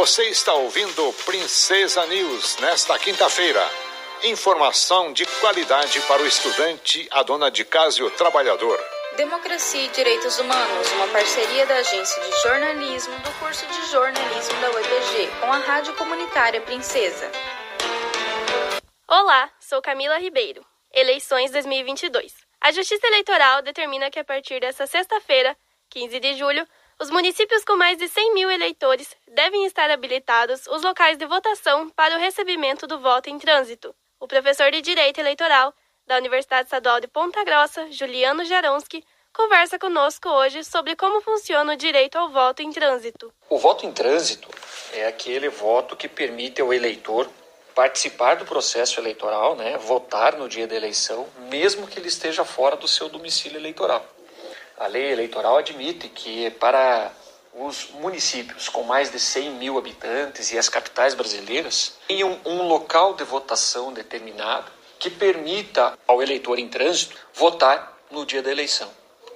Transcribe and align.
Você 0.00 0.30
está 0.30 0.54
ouvindo 0.54 1.12
Princesa 1.26 2.06
News 2.06 2.56
nesta 2.56 2.98
quinta-feira. 2.98 3.60
Informação 4.24 5.12
de 5.12 5.26
qualidade 5.42 6.00
para 6.08 6.22
o 6.22 6.26
estudante, 6.26 7.06
a 7.10 7.22
dona 7.22 7.50
de 7.50 7.66
casa 7.66 8.00
e 8.00 8.02
o 8.02 8.10
trabalhador. 8.10 8.82
Democracia 9.18 9.84
e 9.84 9.88
Direitos 9.88 10.38
Humanos, 10.38 10.90
uma 10.92 11.06
parceria 11.08 11.66
da 11.66 11.74
Agência 11.74 12.22
de 12.22 12.40
Jornalismo 12.40 13.14
do 13.18 13.30
curso 13.40 13.66
de 13.66 13.90
jornalismo 13.90 14.58
da 14.62 14.70
UEPG 14.70 15.30
com 15.38 15.52
a 15.52 15.58
Rádio 15.58 15.94
Comunitária 15.94 16.62
Princesa. 16.62 17.30
Olá, 19.06 19.50
sou 19.60 19.82
Camila 19.82 20.16
Ribeiro. 20.16 20.64
Eleições 20.94 21.50
2022. 21.50 22.32
A 22.58 22.72
Justiça 22.72 23.06
Eleitoral 23.06 23.60
determina 23.60 24.10
que 24.10 24.18
a 24.18 24.24
partir 24.24 24.60
desta 24.60 24.86
sexta-feira, 24.86 25.54
15 25.90 26.18
de 26.20 26.36
julho, 26.36 26.66
os 27.00 27.08
municípios 27.08 27.64
com 27.64 27.76
mais 27.76 27.96
de 27.96 28.06
100 28.06 28.34
mil 28.34 28.50
eleitores 28.50 29.08
devem 29.26 29.64
estar 29.64 29.90
habilitados 29.90 30.66
os 30.66 30.82
locais 30.82 31.16
de 31.16 31.24
votação 31.24 31.88
para 31.88 32.14
o 32.14 32.18
recebimento 32.18 32.86
do 32.86 33.00
voto 33.00 33.30
em 33.30 33.38
trânsito. 33.38 33.94
O 34.20 34.28
professor 34.28 34.70
de 34.70 34.82
Direito 34.82 35.18
Eleitoral 35.18 35.72
da 36.06 36.18
Universidade 36.18 36.64
Estadual 36.64 37.00
de 37.00 37.08
Ponta 37.08 37.42
Grossa, 37.42 37.90
Juliano 37.90 38.44
Jaronski, 38.44 39.02
conversa 39.32 39.78
conosco 39.78 40.28
hoje 40.28 40.62
sobre 40.62 40.94
como 40.94 41.22
funciona 41.22 41.72
o 41.72 41.76
direito 41.76 42.18
ao 42.18 42.28
voto 42.28 42.60
em 42.62 42.70
trânsito. 42.70 43.32
O 43.48 43.56
voto 43.56 43.86
em 43.86 43.92
trânsito 43.92 44.48
é 44.92 45.06
aquele 45.06 45.48
voto 45.48 45.96
que 45.96 46.08
permite 46.08 46.60
ao 46.60 46.74
eleitor 46.74 47.30
participar 47.74 48.34
do 48.34 48.44
processo 48.44 49.00
eleitoral, 49.00 49.56
né, 49.56 49.78
votar 49.78 50.36
no 50.36 50.48
dia 50.48 50.66
da 50.66 50.74
eleição, 50.74 51.26
mesmo 51.48 51.86
que 51.86 51.98
ele 51.98 52.08
esteja 52.08 52.44
fora 52.44 52.76
do 52.76 52.86
seu 52.86 53.08
domicílio 53.08 53.56
eleitoral. 53.56 54.04
A 54.80 54.86
lei 54.86 55.12
eleitoral 55.12 55.58
admite 55.58 56.08
que 56.08 56.48
para 56.52 57.12
os 57.52 57.90
municípios 57.90 58.66
com 58.66 58.82
mais 58.82 59.10
de 59.10 59.20
100 59.20 59.50
mil 59.50 59.76
habitantes 59.76 60.50
e 60.52 60.58
as 60.58 60.70
capitais 60.70 61.12
brasileiras 61.12 61.98
tenham 62.08 62.40
um 62.46 62.62
local 62.62 63.12
de 63.12 63.22
votação 63.22 63.92
determinado 63.92 64.72
que 64.98 65.10
permita 65.10 65.98
ao 66.08 66.22
eleitor 66.22 66.58
em 66.58 66.66
trânsito 66.66 67.14
votar 67.34 67.94
no 68.10 68.24
dia 68.24 68.42
da 68.42 68.50
eleição. 68.50 68.90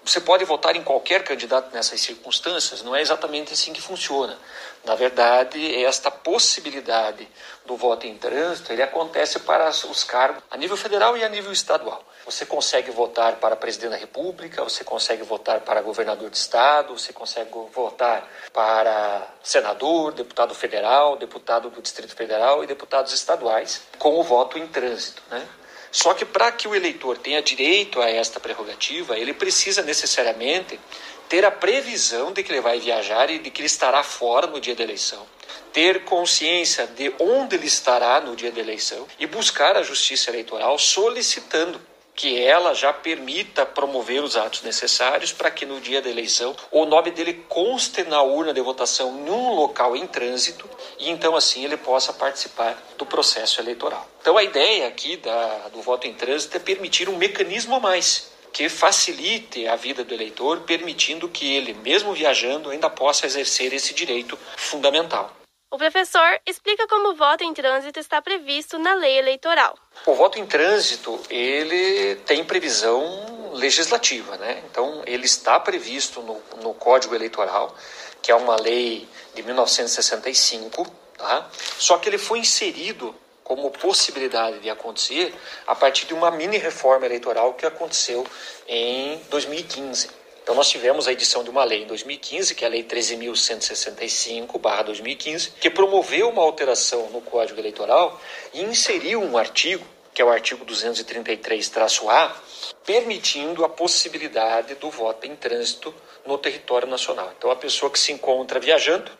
Você 0.04 0.20
pode 0.20 0.44
votar 0.44 0.76
em 0.76 0.82
qualquer 0.82 1.24
candidato 1.24 1.72
nessas 1.74 2.00
circunstâncias, 2.00 2.82
não 2.82 2.94
é 2.94 3.00
exatamente 3.00 3.54
assim 3.54 3.72
que 3.72 3.80
funciona. 3.80 4.38
Na 4.84 4.94
verdade, 4.94 5.82
esta 5.82 6.10
possibilidade 6.10 7.26
do 7.64 7.74
voto 7.74 8.06
em 8.06 8.18
trânsito, 8.18 8.70
ele 8.70 8.82
acontece 8.82 9.40
para 9.40 9.70
os 9.70 10.04
cargos 10.04 10.42
a 10.50 10.58
nível 10.58 10.76
federal 10.76 11.16
e 11.16 11.24
a 11.24 11.28
nível 11.28 11.50
estadual. 11.50 12.04
Você 12.26 12.44
consegue 12.44 12.90
votar 12.90 13.36
para 13.36 13.56
presidente 13.56 13.92
da 13.92 13.96
República, 13.96 14.62
você 14.62 14.84
consegue 14.84 15.22
votar 15.22 15.60
para 15.60 15.80
governador 15.80 16.28
de 16.28 16.36
estado, 16.36 16.98
você 16.98 17.12
consegue 17.12 17.50
votar 17.72 18.28
para 18.52 19.26
senador, 19.42 20.12
deputado 20.12 20.54
federal, 20.54 21.16
deputado 21.16 21.70
do 21.70 21.80
Distrito 21.80 22.14
Federal 22.14 22.62
e 22.62 22.66
deputados 22.66 23.12
estaduais 23.14 23.82
com 23.98 24.20
o 24.20 24.22
voto 24.22 24.58
em 24.58 24.66
trânsito, 24.66 25.22
né? 25.30 25.48
Só 25.94 26.12
que 26.12 26.24
para 26.24 26.50
que 26.50 26.66
o 26.66 26.74
eleitor 26.74 27.16
tenha 27.18 27.40
direito 27.40 28.02
a 28.02 28.10
esta 28.10 28.40
prerrogativa, 28.40 29.16
ele 29.16 29.32
precisa 29.32 29.80
necessariamente 29.80 30.80
ter 31.28 31.44
a 31.44 31.52
previsão 31.52 32.32
de 32.32 32.42
que 32.42 32.50
ele 32.50 32.60
vai 32.60 32.80
viajar 32.80 33.30
e 33.30 33.38
de 33.38 33.48
que 33.48 33.60
ele 33.60 33.68
estará 33.68 34.02
fora 34.02 34.48
no 34.48 34.60
dia 34.60 34.74
da 34.74 34.82
eleição. 34.82 35.24
Ter 35.72 36.02
consciência 36.02 36.84
de 36.88 37.14
onde 37.20 37.54
ele 37.54 37.68
estará 37.68 38.20
no 38.20 38.34
dia 38.34 38.50
da 38.50 38.58
eleição 38.60 39.06
e 39.20 39.26
buscar 39.28 39.76
a 39.76 39.84
justiça 39.84 40.30
eleitoral 40.30 40.76
solicitando 40.80 41.80
que 42.14 42.40
ela 42.40 42.74
já 42.74 42.92
permita 42.92 43.66
promover 43.66 44.22
os 44.22 44.36
atos 44.36 44.62
necessários 44.62 45.32
para 45.32 45.50
que 45.50 45.66
no 45.66 45.80
dia 45.80 46.00
da 46.00 46.08
eleição 46.08 46.54
o 46.70 46.84
nome 46.84 47.10
dele 47.10 47.44
conste 47.48 48.04
na 48.04 48.22
urna 48.22 48.54
de 48.54 48.60
votação 48.60 49.12
num 49.12 49.54
local 49.54 49.96
em 49.96 50.06
trânsito 50.06 50.68
e 50.98 51.10
então 51.10 51.34
assim 51.34 51.64
ele 51.64 51.76
possa 51.76 52.12
participar 52.12 52.80
do 52.96 53.04
processo 53.04 53.60
eleitoral. 53.60 54.06
Então 54.20 54.38
a 54.38 54.44
ideia 54.44 54.86
aqui 54.86 55.16
da, 55.16 55.68
do 55.72 55.82
voto 55.82 56.06
em 56.06 56.14
trânsito 56.14 56.56
é 56.56 56.60
permitir 56.60 57.08
um 57.08 57.16
mecanismo 57.16 57.74
a 57.74 57.80
mais 57.80 58.32
que 58.52 58.68
facilite 58.68 59.66
a 59.66 59.74
vida 59.74 60.04
do 60.04 60.14
eleitor, 60.14 60.60
permitindo 60.60 61.28
que 61.28 61.56
ele, 61.56 61.74
mesmo 61.74 62.12
viajando, 62.12 62.70
ainda 62.70 62.88
possa 62.88 63.26
exercer 63.26 63.72
esse 63.74 63.92
direito 63.92 64.38
fundamental. 64.56 65.34
O 65.74 65.76
professor 65.76 66.40
explica 66.46 66.86
como 66.86 67.08
o 67.08 67.14
voto 67.16 67.42
em 67.42 67.52
trânsito 67.52 67.98
está 67.98 68.22
previsto 68.22 68.78
na 68.78 68.94
lei 68.94 69.18
eleitoral. 69.18 69.76
O 70.06 70.14
voto 70.14 70.38
em 70.38 70.46
trânsito, 70.46 71.20
ele 71.28 72.14
tem 72.24 72.44
previsão 72.44 73.50
legislativa, 73.54 74.36
né? 74.36 74.62
Então, 74.70 75.02
ele 75.04 75.26
está 75.26 75.58
previsto 75.58 76.22
no, 76.22 76.40
no 76.62 76.74
Código 76.74 77.12
Eleitoral, 77.12 77.74
que 78.22 78.30
é 78.30 78.36
uma 78.36 78.54
lei 78.54 79.08
de 79.34 79.42
1965, 79.42 80.86
tá? 81.18 81.50
Só 81.76 81.98
que 81.98 82.08
ele 82.08 82.18
foi 82.18 82.38
inserido 82.38 83.12
como 83.42 83.68
possibilidade 83.72 84.60
de 84.60 84.70
acontecer 84.70 85.34
a 85.66 85.74
partir 85.74 86.06
de 86.06 86.14
uma 86.14 86.30
mini 86.30 86.56
reforma 86.56 87.04
eleitoral 87.04 87.52
que 87.54 87.66
aconteceu 87.66 88.24
em 88.68 89.20
2015. 89.28 90.08
Então, 90.44 90.54
nós 90.54 90.68
tivemos 90.68 91.08
a 91.08 91.12
edição 91.12 91.42
de 91.42 91.48
uma 91.48 91.64
lei 91.64 91.84
em 91.84 91.86
2015, 91.86 92.54
que 92.54 92.66
é 92.66 92.68
a 92.68 92.70
Lei 92.70 92.84
13.165-2015, 92.84 95.52
que 95.58 95.70
promoveu 95.70 96.28
uma 96.28 96.42
alteração 96.42 97.08
no 97.08 97.22
Código 97.22 97.58
Eleitoral 97.58 98.20
e 98.52 98.60
inseriu 98.60 99.22
um 99.22 99.38
artigo, 99.38 99.86
que 100.12 100.20
é 100.20 100.24
o 100.24 100.28
artigo 100.28 100.62
233-A, 100.66 102.36
permitindo 102.84 103.64
a 103.64 103.70
possibilidade 103.70 104.74
do 104.74 104.90
voto 104.90 105.26
em 105.26 105.34
trânsito 105.34 105.94
no 106.26 106.36
território 106.36 106.86
nacional. 106.86 107.32
Então, 107.38 107.50
a 107.50 107.56
pessoa 107.56 107.90
que 107.90 107.98
se 107.98 108.12
encontra 108.12 108.60
viajando 108.60 109.10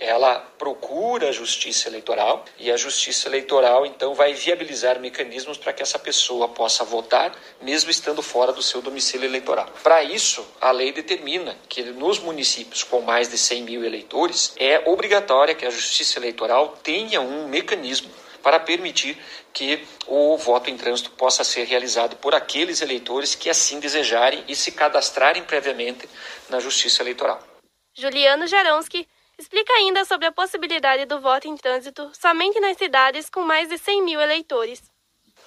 ela 0.00 0.40
procura 0.58 1.28
a 1.28 1.32
justiça 1.32 1.88
eleitoral 1.88 2.44
e 2.58 2.70
a 2.70 2.76
justiça 2.76 3.28
eleitoral 3.28 3.84
então 3.84 4.14
vai 4.14 4.32
viabilizar 4.32 4.98
mecanismos 4.98 5.58
para 5.58 5.74
que 5.74 5.82
essa 5.82 5.98
pessoa 5.98 6.48
possa 6.48 6.82
votar 6.84 7.32
mesmo 7.60 7.90
estando 7.90 8.22
fora 8.22 8.50
do 8.50 8.62
seu 8.62 8.80
domicílio 8.80 9.26
eleitoral. 9.26 9.68
Para 9.82 10.02
isso, 10.02 10.44
a 10.58 10.70
lei 10.70 10.90
determina 10.90 11.54
que 11.68 11.82
nos 11.82 12.18
municípios 12.18 12.82
com 12.82 13.02
mais 13.02 13.28
de 13.28 13.36
100 13.36 13.62
mil 13.62 13.84
eleitores 13.84 14.54
é 14.56 14.82
obrigatória 14.88 15.54
que 15.54 15.66
a 15.66 15.70
justiça 15.70 16.18
eleitoral 16.18 16.78
tenha 16.82 17.20
um 17.20 17.46
mecanismo 17.46 18.10
para 18.42 18.58
permitir 18.58 19.18
que 19.52 19.86
o 20.06 20.38
voto 20.38 20.70
em 20.70 20.76
trânsito 20.78 21.10
possa 21.10 21.44
ser 21.44 21.64
realizado 21.64 22.16
por 22.16 22.34
aqueles 22.34 22.80
eleitores 22.80 23.34
que 23.34 23.50
assim 23.50 23.78
desejarem 23.78 24.42
e 24.48 24.56
se 24.56 24.72
cadastrarem 24.72 25.42
previamente 25.44 26.08
na 26.48 26.58
Justiça 26.58 27.02
Eleitoral. 27.02 27.38
Juliano 27.94 28.46
Jaronski 28.46 29.06
Explica 29.40 29.72
ainda 29.72 30.04
sobre 30.04 30.26
a 30.26 30.32
possibilidade 30.32 31.06
do 31.06 31.18
voto 31.18 31.48
em 31.48 31.56
trânsito 31.56 32.12
somente 32.12 32.60
nas 32.60 32.76
cidades 32.76 33.30
com 33.30 33.40
mais 33.40 33.70
de 33.70 33.78
100 33.78 34.02
mil 34.02 34.20
eleitores. 34.20 34.82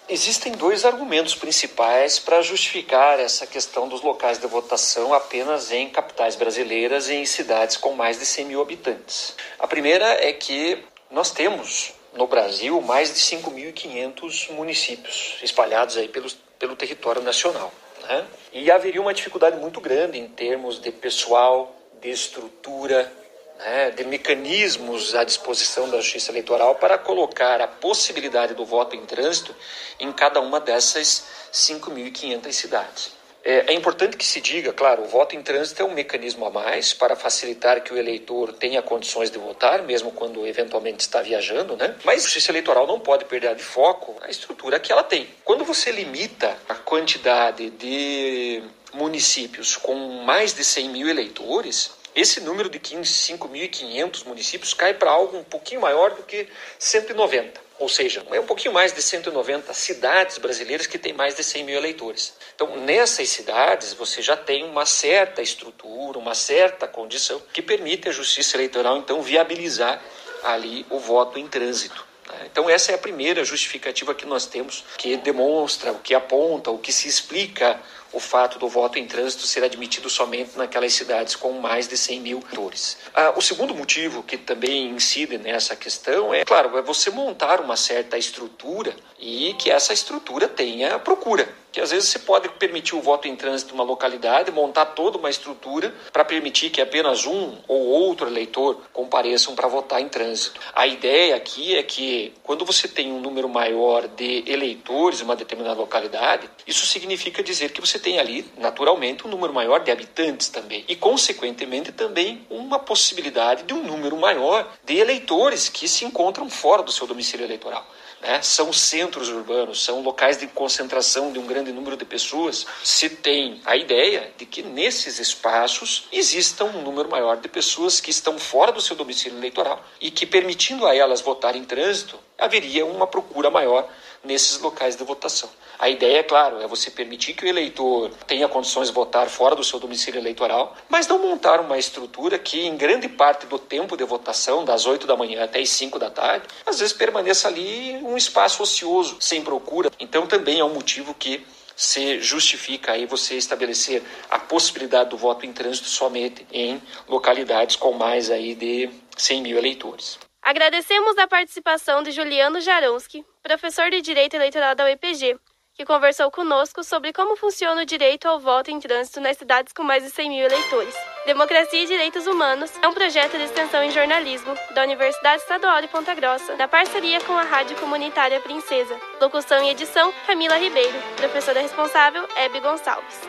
Existem 0.09 0.51
dois 0.53 0.83
argumentos 0.83 1.35
principais 1.35 2.17
para 2.17 2.41
justificar 2.41 3.19
essa 3.19 3.45
questão 3.45 3.87
dos 3.87 4.01
locais 4.01 4.39
de 4.39 4.47
votação 4.47 5.13
apenas 5.13 5.71
em 5.71 5.91
capitais 5.91 6.35
brasileiras 6.35 7.07
e 7.07 7.13
em 7.13 7.25
cidades 7.27 7.77
com 7.77 7.93
mais 7.93 8.17
de 8.17 8.25
100 8.25 8.45
mil 8.45 8.61
habitantes. 8.63 9.35
A 9.59 9.67
primeira 9.67 10.07
é 10.27 10.33
que 10.33 10.83
nós 11.11 11.29
temos 11.29 11.93
no 12.13 12.25
Brasil 12.25 12.81
mais 12.81 13.13
de 13.13 13.19
5.500 13.19 14.53
municípios 14.53 15.37
espalhados 15.43 15.97
aí 15.97 16.07
pelo, 16.07 16.31
pelo 16.57 16.75
território 16.75 17.21
nacional. 17.21 17.71
Né? 18.01 18.25
E 18.53 18.71
haveria 18.71 18.99
uma 18.99 19.13
dificuldade 19.13 19.57
muito 19.57 19.79
grande 19.79 20.17
em 20.17 20.27
termos 20.27 20.81
de 20.81 20.91
pessoal, 20.91 21.75
de 22.01 22.09
estrutura, 22.09 23.21
né, 23.59 23.91
de 23.91 24.03
mecanismos 24.03 25.15
à 25.15 25.23
disposição 25.23 25.89
da 25.89 25.97
Justiça 25.97 26.31
Eleitoral 26.31 26.75
para 26.75 26.97
colocar 26.97 27.61
a 27.61 27.67
possibilidade 27.67 28.53
do 28.53 28.65
voto 28.65 28.95
em 28.95 29.05
trânsito 29.05 29.55
em 29.99 30.11
cada 30.11 30.39
uma 30.41 30.59
dessas 30.59 31.25
5.500 31.51 32.51
cidades. 32.51 33.23
É, 33.45 33.71
é, 33.71 33.73
importante 33.73 34.15
que 34.15 34.25
se 34.25 34.39
diga, 34.39 34.71
claro, 34.71 35.03
o 35.03 35.05
voto 35.05 35.35
em 35.35 35.41
trânsito 35.41 35.81
é 35.81 35.85
um 35.85 35.93
mecanismo 35.93 36.45
a 36.45 36.49
mais 36.49 36.93
para 36.93 37.13
facilitar 37.13 37.83
que 37.83 37.93
o 37.93 37.97
eleitor 37.97 38.53
tenha 38.53 38.81
condições 38.81 39.29
de 39.29 39.37
votar, 39.37 39.83
mesmo 39.83 40.13
quando 40.13 40.47
eventualmente 40.47 41.01
está 41.01 41.21
viajando, 41.21 41.75
né? 41.75 41.93
Mas 42.05 42.21
a 42.21 42.23
Justiça 42.23 42.51
Eleitoral 42.51 42.87
não 42.87 43.01
pode 43.01 43.25
perder 43.25 43.53
de 43.53 43.63
foco 43.63 44.15
a 44.21 44.29
estrutura 44.29 44.79
que 44.79 44.93
ela 44.93 45.03
tem. 45.03 45.27
Quando 45.43 45.65
você 45.65 45.91
limita 45.91 46.57
a 46.69 46.75
quantidade 46.75 47.69
de 47.71 48.63
municípios 48.93 49.75
com 49.75 49.93
mais 50.23 50.53
de 50.53 50.63
100 50.63 50.89
mil 50.89 51.09
eleitores, 51.09 51.91
esse 52.15 52.39
número 52.41 52.69
de 52.69 52.79
5.500 52.79 54.25
municípios 54.25 54.73
cai 54.73 54.93
para 54.93 55.11
algo 55.11 55.37
um 55.37 55.43
pouquinho 55.43 55.81
maior 55.81 56.11
do 56.11 56.23
que 56.23 56.47
190. 56.77 57.61
Ou 57.79 57.89
seja, 57.89 58.23
é 58.31 58.39
um 58.39 58.45
pouquinho 58.45 58.73
mais 58.73 58.93
de 58.93 59.01
190 59.01 59.73
cidades 59.73 60.37
brasileiras 60.37 60.85
que 60.85 60.99
têm 60.99 61.11
mais 61.11 61.35
de 61.35 61.43
100 61.43 61.63
mil 61.63 61.75
eleitores. 61.75 62.33
Então, 62.55 62.77
nessas 62.77 63.29
cidades, 63.29 63.93
você 63.93 64.21
já 64.21 64.37
tem 64.37 64.63
uma 64.63 64.85
certa 64.85 65.41
estrutura, 65.41 66.19
uma 66.19 66.35
certa 66.35 66.87
condição 66.87 67.41
que 67.51 67.61
permite 67.61 68.07
a 68.07 68.11
Justiça 68.11 68.55
Eleitoral, 68.55 68.97
então, 68.97 69.21
viabilizar 69.21 70.01
ali 70.43 70.85
o 70.89 70.99
voto 70.99 71.39
em 71.39 71.47
trânsito. 71.47 72.05
Né? 72.27 72.47
Então, 72.51 72.69
essa 72.69 72.91
é 72.91 72.95
a 72.95 72.97
primeira 72.97 73.43
justificativa 73.43 74.13
que 74.13 74.25
nós 74.25 74.45
temos, 74.45 74.85
que 74.97 75.17
demonstra, 75.17 75.91
o 75.91 75.99
que 75.99 76.13
aponta, 76.13 76.69
o 76.69 76.77
que 76.77 76.91
se 76.91 77.07
explica 77.07 77.79
o 78.13 78.19
fato 78.19 78.57
do 78.57 78.69
voto 78.69 78.97
em 78.97 79.05
trânsito 79.05 79.45
ser 79.45 79.63
admitido 79.63 80.09
somente 80.09 80.57
naquelas 80.57 80.93
cidades 80.93 81.35
com 81.35 81.51
mais 81.53 81.87
de 81.87 81.97
100 81.97 82.21
mil 82.21 82.43
eleitores. 82.53 82.97
Ah, 83.13 83.33
o 83.35 83.41
segundo 83.41 83.73
motivo 83.73 84.23
que 84.23 84.37
também 84.37 84.89
incide 84.89 85.37
nessa 85.37 85.75
questão 85.75 86.33
é, 86.33 86.45
claro, 86.45 86.77
é 86.77 86.81
você 86.81 87.09
montar 87.09 87.59
uma 87.59 87.75
certa 87.75 88.17
estrutura 88.17 88.95
e 89.19 89.53
que 89.55 89.69
essa 89.69 89.93
estrutura 89.93 90.47
tenha 90.47 90.97
procura 90.99 91.47
que 91.73 91.81
às 91.81 91.89
vezes 91.89 92.09
você 92.09 92.19
pode 92.19 92.47
permitir 92.49 92.95
o 92.95 93.01
voto 93.01 93.27
em 93.27 93.35
trânsito 93.35 93.73
numa 93.73 93.83
localidade, 93.83 94.51
montar 94.51 94.85
toda 94.85 95.17
uma 95.17 95.29
estrutura 95.29 95.91
para 96.11 96.23
permitir 96.23 96.69
que 96.69 96.79
apenas 96.79 97.25
um 97.25 97.57
ou 97.67 97.87
outro 97.87 98.27
eleitor 98.27 98.79
compareçam 98.93 99.55
para 99.55 99.67
votar 99.67 99.99
em 99.99 100.07
trânsito. 100.07 100.61
A 100.71 100.85
ideia 100.85 101.35
aqui 101.35 101.75
é 101.75 101.81
que 101.81 102.31
quando 102.43 102.63
você 102.63 102.87
tem 102.87 103.11
um 103.11 103.19
número 103.19 103.49
maior 103.49 104.07
de 104.07 104.43
eleitores 104.45 105.19
em 105.19 105.23
uma 105.23 105.35
determinada 105.35 105.79
localidade, 105.79 106.47
isso 106.67 106.85
significa 106.85 107.41
dizer 107.41 107.71
que 107.71 107.81
você 107.81 107.97
tem 108.03 108.19
ali, 108.19 108.45
naturalmente, 108.57 109.25
um 109.25 109.29
número 109.29 109.53
maior 109.53 109.79
de 109.79 109.89
habitantes 109.89 110.49
também 110.49 110.83
e, 110.89 110.95
consequentemente, 110.95 111.93
também 111.93 112.45
uma 112.49 112.77
possibilidade 112.77 113.63
de 113.63 113.73
um 113.73 113.81
número 113.81 114.17
maior 114.17 114.69
de 114.83 114.97
eleitores 114.97 115.69
que 115.69 115.87
se 115.87 116.03
encontram 116.03 116.49
fora 116.49 116.83
do 116.83 116.91
seu 116.91 117.07
domicílio 117.07 117.45
eleitoral 117.45 117.87
né, 118.23 118.41
são 118.41 118.71
centros 118.71 119.27
urbanos, 119.27 119.83
são 119.83 120.01
locais 120.01 120.37
de 120.37 120.47
concentração 120.47 121.31
de 121.33 121.39
um 121.39 121.45
grande 121.45 121.73
número 121.73 121.97
de 121.97 122.05
pessoas, 122.05 122.65
se 122.81 123.09
tem 123.09 123.59
a 123.65 123.75
ideia 123.75 124.31
de 124.37 124.45
que 124.45 124.63
nesses 124.63 125.19
espaços 125.19 126.07
exista 126.11 126.63
um 126.63 126.81
número 126.81 127.09
maior 127.09 127.37
de 127.37 127.49
pessoas 127.49 127.99
que 127.99 128.09
estão 128.09 128.39
fora 128.39 128.71
do 128.71 128.81
seu 128.81 128.95
domicílio 128.95 129.37
eleitoral 129.37 129.83
e 129.99 130.09
que, 130.09 130.25
permitindo 130.25 130.87
a 130.87 130.95
elas 130.95 131.19
votar 131.19 131.55
em 131.55 131.65
trânsito, 131.65 132.17
haveria 132.39 132.85
uma 132.85 133.05
procura 133.05 133.49
maior 133.49 133.87
nesses 134.23 134.59
locais 134.59 134.95
de 134.95 135.03
votação. 135.03 135.49
A 135.77 135.89
ideia, 135.89 136.19
é 136.19 136.23
claro, 136.23 136.61
é 136.61 136.67
você 136.67 136.89
permitir 136.89 137.33
que 137.33 137.43
o 137.43 137.47
eleitor 137.47 138.11
tenha 138.25 138.47
condições 138.47 138.87
de 138.87 138.93
votar 138.93 139.27
fora 139.27 139.55
do 139.55 139.63
seu 139.63 139.79
domicílio 139.79 140.19
eleitoral, 140.19 140.75
mas 140.87 141.07
não 141.07 141.19
montar 141.19 141.59
uma 141.59 141.77
estrutura 141.77 142.39
que, 142.39 142.65
em 142.65 142.77
grande 142.77 143.09
parte 143.09 143.45
do 143.45 143.59
tempo 143.59 143.97
de 143.97 144.03
votação, 144.05 144.63
das 144.63 144.85
8 144.85 145.05
da 145.05 145.17
manhã 145.17 145.43
até 145.43 145.59
as 145.59 145.69
5 145.69 145.99
da 145.99 146.09
tarde, 146.09 146.47
às 146.65 146.79
vezes 146.79 146.93
permaneça 146.93 147.47
ali 147.47 147.97
um 148.03 148.15
espaço 148.15 148.63
ocioso, 148.63 149.17
sem 149.19 149.41
procura. 149.41 149.91
Então, 149.99 150.25
também 150.25 150.59
é 150.59 150.63
um 150.63 150.73
motivo 150.73 151.13
que 151.13 151.45
se 151.75 152.19
justifica 152.21 152.91
aí 152.91 153.05
você 153.05 153.35
estabelecer 153.35 154.03
a 154.29 154.39
possibilidade 154.39 155.09
do 155.09 155.17
voto 155.17 155.45
em 155.45 155.51
trânsito 155.51 155.87
somente 155.87 156.45
em 156.51 156.81
localidades 157.07 157.75
com 157.75 157.91
mais 157.93 158.29
aí 158.29 158.55
de 158.55 158.89
100 159.17 159.41
mil 159.41 159.57
eleitores. 159.57 160.19
Agradecemos 160.43 161.17
a 161.17 161.25
participação 161.25 162.03
de 162.03 162.11
Juliano 162.11 162.59
Jaronski, 162.59 163.25
professor 163.41 163.89
de 163.89 164.01
Direito 164.01 164.35
Eleitoral 164.35 164.75
da 164.75 164.83
UEPG, 164.83 165.39
que 165.73 165.85
conversou 165.85 166.29
conosco 166.29 166.83
sobre 166.83 167.13
como 167.13 167.37
funciona 167.37 167.81
o 167.81 167.85
direito 167.85 168.27
ao 168.27 168.41
voto 168.41 168.69
em 168.69 168.77
trânsito 168.77 169.21
nas 169.21 169.37
cidades 169.37 169.71
com 169.71 169.83
mais 169.83 170.03
de 170.03 170.09
100 170.09 170.29
mil 170.29 170.45
eleitores. 170.45 170.93
Democracia 171.25 171.83
e 171.83 171.87
Direitos 171.87 172.27
Humanos 172.27 172.71
é 172.81 172.87
um 172.89 172.93
projeto 172.93 173.37
de 173.37 173.45
extensão 173.45 173.81
em 173.81 173.89
jornalismo 173.89 174.53
da 174.75 174.83
Universidade 174.83 175.41
Estadual 175.41 175.81
de 175.81 175.87
Ponta 175.87 176.13
Grossa, 176.13 176.57
na 176.57 176.67
parceria 176.67 177.21
com 177.21 177.37
a 177.37 177.43
Rádio 177.43 177.77
Comunitária 177.77 178.41
Princesa. 178.41 178.99
Locução 179.21 179.63
e 179.63 179.69
edição, 179.69 180.13
Camila 180.27 180.57
Ribeiro. 180.57 181.01
Professora 181.15 181.61
responsável, 181.61 182.27
Hebe 182.35 182.59
Gonçalves. 182.59 183.21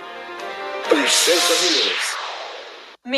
Princesa 0.88 1.54
News. 1.62 2.13